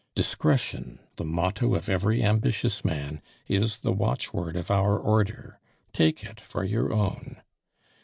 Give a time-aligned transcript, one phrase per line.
[0.15, 5.59] Discretion, the motto of every ambitious man, is the watchword of our Order;
[5.93, 7.39] take it for your own.